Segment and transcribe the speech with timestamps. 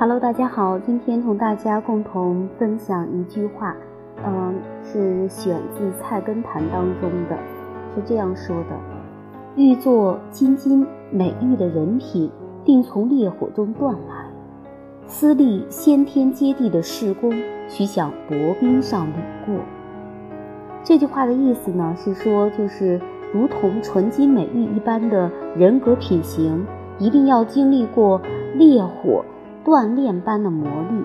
[0.00, 3.76] Hello，大家好，今天同大家共同分享一句话，
[4.26, 7.36] 嗯，是选自《菜根谭》当中的，
[7.94, 8.80] 是这样说的：
[9.56, 12.30] 欲做金金美玉的人品，
[12.64, 14.30] 定从烈火中锻来；
[15.06, 17.30] 私立先天接地的事功，
[17.68, 19.12] 须向薄冰上履
[19.44, 19.54] 过。
[20.82, 22.98] 这句话的意思呢，是说，就是
[23.34, 26.64] 如同纯金美玉一般的人格品行，
[26.98, 28.18] 一定要经历过
[28.54, 29.22] 烈火。
[29.64, 31.04] 锻炼般的磨砺，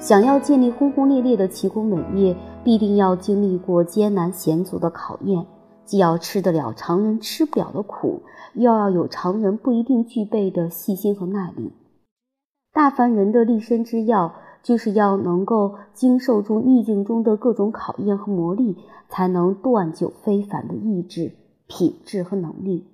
[0.00, 5.46] 想要建立轰轰烈烈的奇功伟业，必定要经历过艰难险阻的考验。
[5.84, 8.22] 既要吃得了常人吃不了的苦，
[8.54, 11.72] 又要有常人不一定具备的细心和耐力。
[12.72, 18.76] 大凡人的立身之要，就是要能够经受住逆境中的各种考验和磨砺，
[19.08, 21.32] 才能锻就非凡的意志、
[21.68, 22.86] 品质和能力。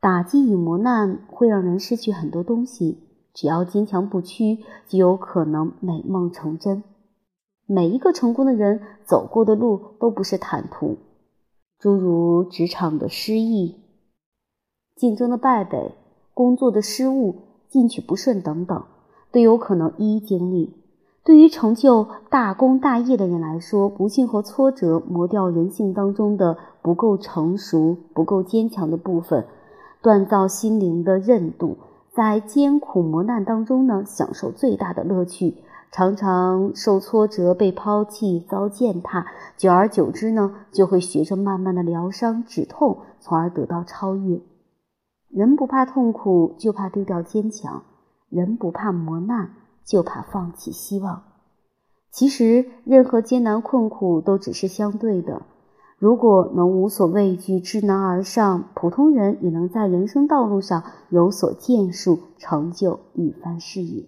[0.00, 3.05] 打击与磨难会让人失去很多东西。
[3.36, 6.82] 只要坚强不屈，就有可能美梦成真。
[7.66, 10.96] 每一个成功的人走过的路都不是坦途，
[11.78, 13.76] 诸如职场的失意、
[14.94, 15.92] 竞争的败北、
[16.32, 17.34] 工作的失误、
[17.68, 18.84] 进取不顺等等，
[19.30, 20.74] 都有可能一一经历。
[21.22, 29.44] 对于成就大功大业的人来说，不幸和挫折磨掉人性当中的不够成熟、不够坚强的部分，
[30.02, 31.76] 锻造心灵的韧度。
[32.16, 35.56] 在艰苦磨难当中呢，享受最大的乐趣，
[35.92, 39.26] 常常受挫折、被抛弃、遭践踏，
[39.58, 44.40] 久而久之呢，就会学着慢慢的疗伤止痛，从而得到超越。
[45.28, 47.82] 人不怕痛苦，就怕丢掉坚强；
[48.30, 49.50] 人不怕磨难，
[49.84, 51.22] 就怕放弃希望。
[52.10, 55.42] 其实，任何艰难困苦都只是相对的。
[55.98, 64.04] 如果能无所畏惧，知难而上，普通人也能在人生道路上有所建树，成就一番事业。